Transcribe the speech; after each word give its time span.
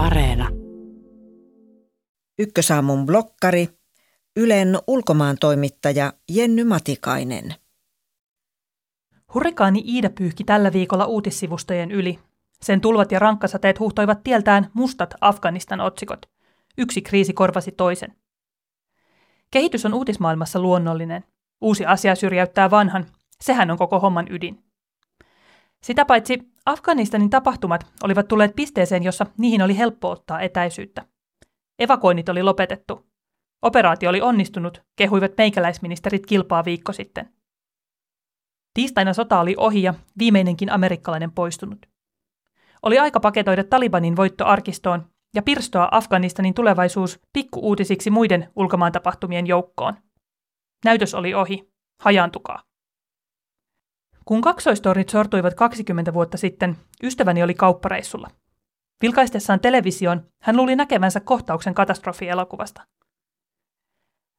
Areena. 0.00 0.48
Ykkösaamun 2.38 3.06
blokkari, 3.06 3.68
Ylen 4.36 4.78
ulkomaan 4.86 5.36
toimittaja 5.40 6.12
Jenny 6.30 6.64
Matikainen. 6.64 7.54
Hurrikaani 9.34 9.82
Iida 9.86 10.10
pyyhki 10.10 10.44
tällä 10.44 10.72
viikolla 10.72 11.06
uutissivustojen 11.06 11.90
yli. 11.90 12.18
Sen 12.62 12.80
tulvat 12.80 13.12
ja 13.12 13.18
rankkasateet 13.18 13.80
huhtoivat 13.80 14.22
tieltään 14.22 14.70
mustat 14.74 15.14
Afganistan 15.20 15.80
otsikot. 15.80 16.26
Yksi 16.78 17.02
kriisi 17.02 17.32
korvasi 17.32 17.72
toisen. 17.72 18.16
Kehitys 19.50 19.86
on 19.86 19.94
uutismaailmassa 19.94 20.60
luonnollinen. 20.60 21.24
Uusi 21.60 21.86
asia 21.86 22.14
syrjäyttää 22.14 22.70
vanhan. 22.70 23.06
Sehän 23.40 23.70
on 23.70 23.78
koko 23.78 24.00
homman 24.00 24.26
ydin. 24.30 24.69
Sitä 25.84 26.04
paitsi 26.04 26.38
Afganistanin 26.66 27.30
tapahtumat 27.30 27.86
olivat 28.02 28.28
tulleet 28.28 28.56
pisteeseen, 28.56 29.02
jossa 29.02 29.26
niihin 29.38 29.62
oli 29.62 29.78
helppo 29.78 30.10
ottaa 30.10 30.40
etäisyyttä. 30.40 31.04
Evakoinnit 31.78 32.28
oli 32.28 32.42
lopetettu. 32.42 33.06
Operaatio 33.62 34.10
oli 34.10 34.20
onnistunut, 34.20 34.82
kehuivat 34.96 35.32
meikäläisministerit 35.38 36.26
kilpaa 36.26 36.64
viikko 36.64 36.92
sitten. 36.92 37.34
Tiistaina 38.74 39.12
sota 39.12 39.40
oli 39.40 39.54
ohi 39.56 39.82
ja 39.82 39.94
viimeinenkin 40.18 40.72
amerikkalainen 40.72 41.32
poistunut. 41.32 41.86
Oli 42.82 42.98
aika 42.98 43.20
paketoida 43.20 43.64
Talibanin 43.64 44.16
voitto 44.16 44.46
arkistoon 44.46 45.10
ja 45.34 45.42
pirstoa 45.42 45.88
Afganistanin 45.90 46.54
tulevaisuus 46.54 47.20
pikkuuutisiksi 47.32 48.10
muiden 48.10 48.52
ulkomaan 48.56 48.92
tapahtumien 48.92 49.46
joukkoon. 49.46 49.94
Näytös 50.84 51.14
oli 51.14 51.34
ohi. 51.34 51.70
Hajaantukaa. 52.02 52.69
Kun 54.24 54.40
kaksoistorit 54.40 55.08
sortuivat 55.08 55.54
20 55.54 56.14
vuotta 56.14 56.36
sitten, 56.36 56.76
ystäväni 57.02 57.42
oli 57.42 57.54
kauppareissulla. 57.54 58.30
Vilkaistessaan 59.02 59.60
television 59.60 60.26
hän 60.42 60.56
luuli 60.56 60.76
näkevänsä 60.76 61.20
kohtauksen 61.20 61.74
katastrofielokuvasta. 61.74 62.82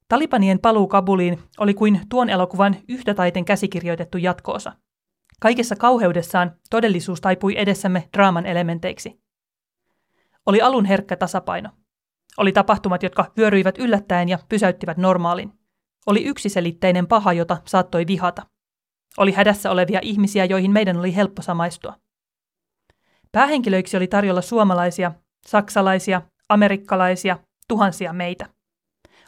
Talibanien 0.07 0.59
paluu 0.59 0.87
Kabuliin 0.87 1.39
oli 1.59 1.73
kuin 1.73 2.01
tuon 2.09 2.29
elokuvan 2.29 2.75
yhtä 2.89 3.13
taiten 3.13 3.45
käsikirjoitettu 3.45 4.17
jatkoosa. 4.17 4.73
Kaikessa 5.39 5.75
kauheudessaan 5.75 6.51
todellisuus 6.69 7.21
taipui 7.21 7.53
edessämme 7.57 8.09
draaman 8.13 8.45
elementeiksi. 8.45 9.21
Oli 10.45 10.61
alun 10.61 10.85
herkkä 10.85 11.15
tasapaino. 11.15 11.69
Oli 12.37 12.51
tapahtumat, 12.51 13.03
jotka 13.03 13.31
vyöryivät 13.37 13.77
yllättäen 13.77 14.29
ja 14.29 14.39
pysäyttivät 14.49 14.97
normaalin. 14.97 15.51
Oli 16.07 16.23
yksiselitteinen 16.23 17.07
paha, 17.07 17.33
jota 17.33 17.57
saattoi 17.65 18.07
vihata. 18.07 18.50
Oli 19.17 19.31
hädässä 19.31 19.71
olevia 19.71 19.99
ihmisiä, 20.03 20.45
joihin 20.45 20.71
meidän 20.71 20.97
oli 20.97 21.15
helppo 21.15 21.41
samaistua. 21.41 21.93
Päähenkilöiksi 23.31 23.97
oli 23.97 24.07
tarjolla 24.07 24.41
suomalaisia, 24.41 25.11
saksalaisia, 25.47 26.21
amerikkalaisia, 26.49 27.37
tuhansia 27.67 28.13
meitä. 28.13 28.49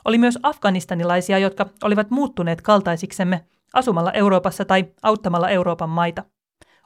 Oli 0.06 0.18
myös 0.18 0.40
afganistanilaisia, 0.44 1.38
jotka 1.38 1.66
olivat 1.84 2.12
muuttuneet 2.12 2.62
kaltaisiksemme 2.62 3.46
asumalla 3.74 4.12
Euroopassa 4.12 4.66
tai 4.66 4.86
auttamalla 5.04 5.50
Euroopan 5.50 5.90
maita. 5.90 6.24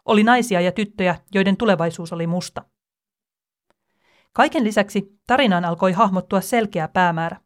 Oli 0.06 0.24
naisia 0.24 0.62
ja 0.62 0.72
tyttöjä, 0.72 1.16
joiden 1.34 1.58
tulevaisuus 1.58 2.14
oli 2.14 2.28
musta. 2.28 2.64
Kaiken 4.34 4.64
lisäksi 4.64 5.20
tarinaan 5.28 5.66
alkoi 5.66 5.92
hahmottua 5.92 6.42
selkeä 6.42 6.88
päämäärä. 6.88 7.38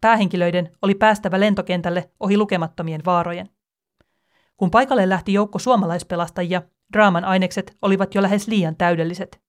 Päähenkilöiden 0.00 0.76
oli 0.82 0.94
päästävä 0.94 1.40
lentokentälle 1.40 2.10
ohi 2.20 2.36
lukemattomien 2.36 3.00
vaarojen. 3.04 3.48
Kun 4.62 4.70
paikalle 4.70 5.08
lähti 5.08 5.32
joukko 5.32 5.58
suomalaispelastajia, 5.58 6.62
draaman 6.92 7.24
ainekset 7.24 7.76
olivat 7.82 8.14
jo 8.14 8.22
lähes 8.22 8.48
liian 8.48 8.76
täydelliset. 8.76 9.42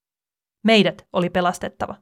Meidät 0.63 1.07
oli 1.13 1.29
pelastettava. 1.29 1.95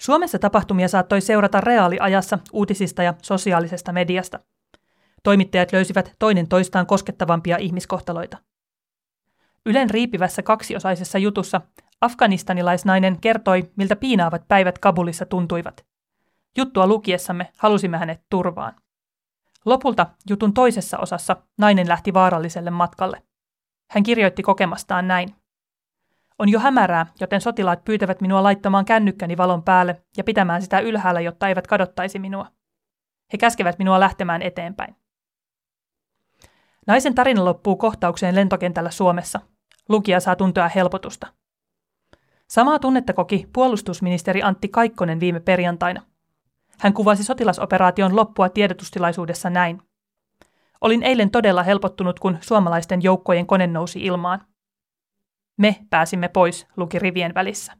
Suomessa 0.00 0.38
tapahtumia 0.38 0.88
saattoi 0.88 1.20
seurata 1.20 1.60
reaaliajassa 1.60 2.38
uutisista 2.52 3.02
ja 3.02 3.14
sosiaalisesta 3.22 3.92
mediasta. 3.92 4.40
Toimittajat 5.22 5.72
löysivät 5.72 6.14
toinen 6.18 6.48
toistaan 6.48 6.86
koskettavampia 6.86 7.56
ihmiskohtaloita. 7.56 8.38
Ylen 9.66 9.90
riipivässä 9.90 10.42
kaksiosaisessa 10.42 11.18
jutussa 11.18 11.60
afganistanilaisnainen 12.00 13.20
kertoi, 13.20 13.70
miltä 13.76 13.96
piinaavat 13.96 14.48
päivät 14.48 14.78
Kabulissa 14.78 15.26
tuntuivat. 15.26 15.86
Juttua 16.56 16.86
lukiessamme 16.86 17.52
halusimme 17.56 17.98
hänet 17.98 18.22
turvaan. 18.30 18.74
Lopulta 19.64 20.06
jutun 20.30 20.54
toisessa 20.54 20.98
osassa 20.98 21.36
nainen 21.58 21.88
lähti 21.88 22.14
vaaralliselle 22.14 22.70
matkalle. 22.70 23.22
Hän 23.90 24.02
kirjoitti 24.02 24.42
kokemastaan 24.42 25.08
näin. 25.08 25.34
On 26.38 26.48
jo 26.48 26.58
hämärää, 26.58 27.06
joten 27.20 27.40
sotilaat 27.40 27.84
pyytävät 27.84 28.20
minua 28.20 28.42
laittamaan 28.42 28.84
kännykkäni 28.84 29.36
valon 29.36 29.62
päälle 29.62 30.02
ja 30.16 30.24
pitämään 30.24 30.62
sitä 30.62 30.80
ylhäällä, 30.80 31.20
jotta 31.20 31.48
eivät 31.48 31.66
kadottaisi 31.66 32.18
minua. 32.18 32.46
He 33.32 33.38
käskevät 33.38 33.78
minua 33.78 34.00
lähtemään 34.00 34.42
eteenpäin. 34.42 34.96
Naisen 36.86 37.14
tarina 37.14 37.44
loppuu 37.44 37.76
kohtaukseen 37.76 38.34
lentokentällä 38.34 38.90
Suomessa. 38.90 39.40
Lukija 39.88 40.20
saa 40.20 40.36
tuntea 40.36 40.68
helpotusta. 40.68 41.26
Samaa 42.48 42.78
tunnetta 42.78 43.12
koki 43.12 43.48
puolustusministeri 43.52 44.42
Antti 44.42 44.68
Kaikkonen 44.68 45.20
viime 45.20 45.40
perjantaina. 45.40 46.02
Hän 46.80 46.92
kuvasi 46.92 47.24
sotilasoperaation 47.24 48.16
loppua 48.16 48.48
tiedotustilaisuudessa 48.48 49.50
näin. 49.50 49.82
Olin 50.80 51.02
eilen 51.02 51.30
todella 51.30 51.62
helpottunut, 51.62 52.20
kun 52.20 52.38
suomalaisten 52.40 53.02
joukkojen 53.02 53.46
kone 53.46 53.66
nousi 53.66 54.00
ilmaan. 54.04 54.44
Me 55.56 55.76
pääsimme 55.90 56.28
pois, 56.28 56.66
luki 56.76 56.98
rivien 56.98 57.34
välissä. 57.34 57.72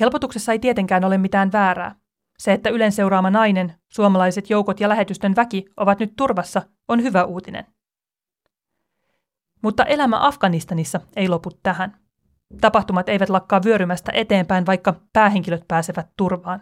Helpotuksessa 0.00 0.52
ei 0.52 0.58
tietenkään 0.58 1.04
ole 1.04 1.18
mitään 1.18 1.52
väärää. 1.52 1.94
Se, 2.38 2.52
että 2.52 2.70
Ylen 2.70 2.92
seuraama 2.92 3.30
nainen, 3.30 3.74
suomalaiset 3.88 4.50
joukot 4.50 4.80
ja 4.80 4.88
lähetystön 4.88 5.36
väki 5.36 5.64
ovat 5.76 5.98
nyt 5.98 6.12
turvassa, 6.16 6.62
on 6.88 7.02
hyvä 7.02 7.24
uutinen. 7.24 7.66
Mutta 9.62 9.84
elämä 9.84 10.26
Afganistanissa 10.26 11.00
ei 11.16 11.28
lopu 11.28 11.50
tähän. 11.62 11.96
Tapahtumat 12.60 13.08
eivät 13.08 13.28
lakkaa 13.28 13.60
vyörymästä 13.64 14.12
eteenpäin, 14.14 14.66
vaikka 14.66 14.94
päähenkilöt 15.12 15.64
pääsevät 15.68 16.08
turvaan. 16.16 16.60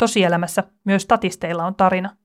Tosielämässä 0.00 0.64
myös 0.84 1.02
statisteilla 1.02 1.64
on 1.64 1.74
tarina. 1.74 2.16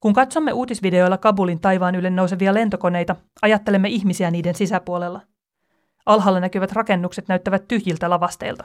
Kun 0.00 0.12
katsomme 0.12 0.52
uutisvideoilla 0.52 1.18
Kabulin 1.18 1.60
taivaan 1.60 1.94
ylle 1.94 2.10
nousevia 2.10 2.54
lentokoneita, 2.54 3.16
ajattelemme 3.42 3.88
ihmisiä 3.88 4.30
niiden 4.30 4.54
sisäpuolella. 4.54 5.20
Alhaalla 6.06 6.40
näkyvät 6.40 6.72
rakennukset 6.72 7.28
näyttävät 7.28 7.68
tyhjiltä 7.68 8.10
lavasteilta. 8.10 8.64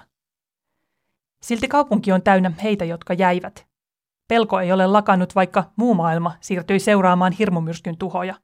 Silti 1.41 1.67
kaupunki 1.67 2.11
on 2.11 2.21
täynnä 2.21 2.51
heitä, 2.63 2.85
jotka 2.85 3.13
jäivät. 3.13 3.67
Pelko 4.27 4.59
ei 4.59 4.71
ole 4.71 4.87
lakannut, 4.87 5.35
vaikka 5.35 5.71
muu 5.75 5.93
maailma 5.93 6.33
siirtyi 6.39 6.79
seuraamaan 6.79 7.31
hirmumyrskyn 7.31 7.97
tuhoja. 7.97 8.35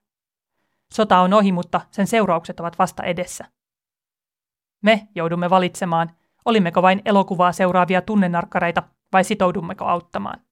Sota 0.94 1.20
on 1.20 1.34
ohi, 1.34 1.52
mutta 1.52 1.82
sen 1.92 2.08
seuraukset 2.08 2.60
ovat 2.60 2.80
vasta 2.80 3.04
edessä. 3.04 3.46
Me 4.82 5.08
joudumme 5.16 5.50
valitsemaan, 5.50 6.12
olimmeko 6.46 6.82
vain 6.82 7.02
elokuvaa 7.06 7.52
seuraavia 7.52 8.02
tunnenarkkareita 8.02 8.84
vai 9.14 9.24
sitoudummeko 9.24 9.86
auttamaan. 9.86 10.47